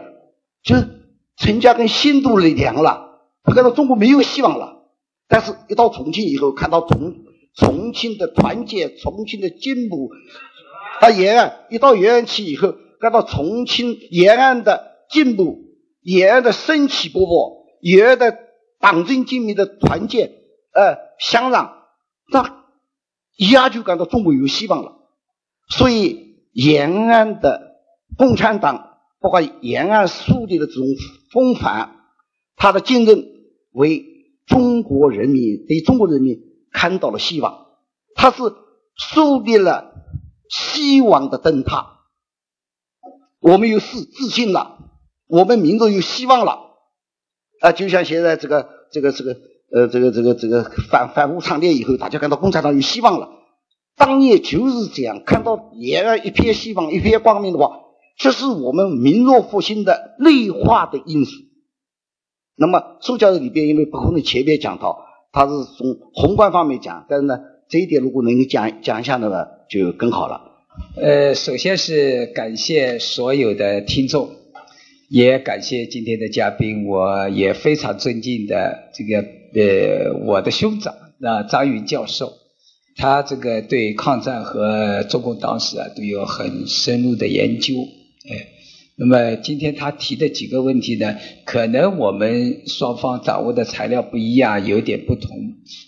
[0.62, 0.87] 就是
[1.39, 4.91] 陈家跟心都凉了，他感到中国没有希望了。
[5.27, 7.14] 但是，一到重庆以后，看到重
[7.55, 10.11] 重庆的团结，重庆的进步，
[11.01, 15.61] 到延安一到延安去以后，看到重庆延安的进步，
[16.03, 18.37] 延安的生气勃勃，延安的
[18.81, 20.31] 党政军民的团结，
[20.74, 21.72] 呃，相让，
[22.31, 22.66] 那
[23.37, 24.97] 一下就感到中国有希望了。
[25.68, 27.76] 所以，延安的
[28.16, 30.84] 共产党，包括延安树立的这种
[31.30, 31.97] 风范，
[32.57, 33.26] 他的精神
[33.72, 34.05] 为
[34.47, 37.66] 中国人民对中国人民看到了希望，
[38.14, 38.43] 他是
[38.97, 39.93] 树立了
[40.49, 41.95] 希望的灯塔。
[43.41, 44.78] 我们有自自信了，
[45.26, 46.62] 我们民族有希望了。
[47.61, 49.37] 啊，就像现在这个这个这个
[49.73, 53.31] 呃这个这个这个反反无常列以后，大家看到共产党有希望了。
[53.97, 57.81] 当年就是这样，看到延安一片希望、一片光明的话，
[58.19, 61.33] 这是我们民族复兴的内化的因素。
[62.57, 67.39] 那么苏教授里边，因为不可能前面讲到，他是从宏观方面讲，但是呢，
[67.69, 70.43] 这一点如果能讲讲一下的话，就更好了。
[71.01, 74.31] 呃，首先是感谢所有的听众，
[75.09, 82.32] 也感谢今天的嘉宾，我也非常尊敬的这个呃我的兄长啊张云教授，
[82.97, 87.74] 他这个对抗战和中共党史啊都有很深入的研究，
[88.30, 88.49] 哎，
[88.97, 95.30] 那么今天他提的几个问题呢，可能我们双方掌握的材料不一样，有点不同，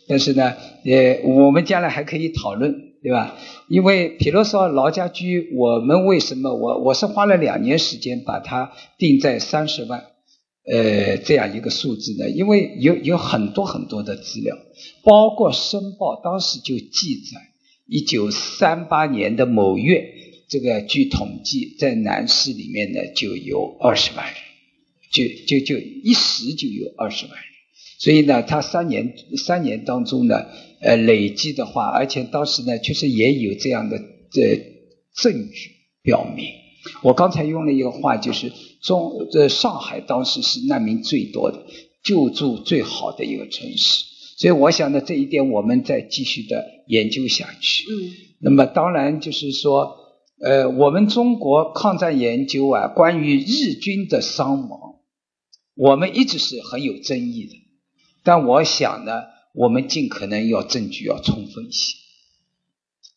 [0.08, 0.54] 但是呢，
[0.84, 2.84] 呃，我们将来还可以讨论。
[3.00, 3.36] 对吧？
[3.68, 10.02] 因为比如说劳家居，我们为什么我我是花了两年时间把它定在三十万，
[10.70, 12.28] 呃，这样一个数字呢？
[12.30, 14.56] 因为有有很多很多的资料，
[15.02, 17.40] 包括申报当时就记载，
[17.86, 20.04] 一九三八年的某月，
[20.48, 24.34] 这个据统计在南市里面呢就有二十万人，
[25.10, 27.42] 就就就一时就有二十万人，
[27.98, 30.46] 所以呢，他三年三年当中呢。
[30.80, 34.00] 呃，累计的话，而且当时呢，确实也有这样的
[34.30, 34.56] 这
[35.12, 35.72] 证据
[36.04, 36.46] 表明。
[37.02, 41.66] 我刚才用了一个话，就是中这上海当时是难民最多的、
[42.02, 44.04] 救助最好的一个城市。
[44.36, 47.84] 所以我想呢，这一点我们再继续的研究下去。
[47.84, 48.12] 嗯。
[48.40, 49.96] 那么当然就是说，
[50.40, 54.96] 呃，我们中国抗战研究啊，关于日军的伤亡，
[55.74, 57.52] 我们一直是很有争议的。
[58.22, 59.12] 但我想呢。
[59.54, 61.96] 我们尽可能要证据要充分一些，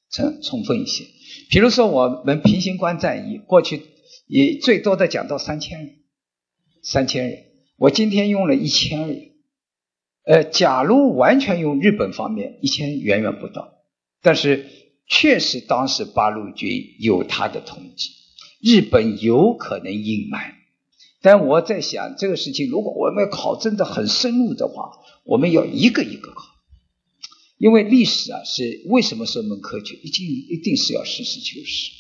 [0.09, 1.05] 充充分一些。
[1.51, 3.83] 比如说，我们平型关战役过去
[4.31, 5.95] 也最多的讲到三千人，
[6.81, 7.43] 三千人。
[7.75, 9.31] 我今天用了一千人。
[10.23, 13.73] 呃，假如完全用日本方面，一千远远不到。
[14.21, 14.65] 但是
[15.05, 18.11] 确实当时八路军有他的统计，
[18.61, 20.53] 日本有可能隐瞒。
[21.21, 24.93] 但我在想，这个事情如果我们要考证的很深入的话，
[25.25, 26.45] 我们要一个一个考，
[27.57, 31.91] 因为历史啊是为什么是门科学，一定一定是要实事求是，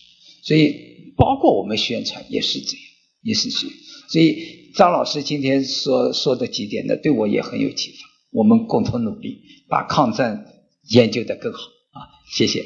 [0.43, 2.85] 所以包括我们宣传也是这样，
[3.21, 3.77] 也是这样。
[4.09, 7.97] 所以张老师今天说说的几点呢，对我也很有启发。
[8.31, 10.45] 我们共同努力，把抗战
[10.89, 11.99] 研究得更好啊！
[12.31, 12.65] 谢谢。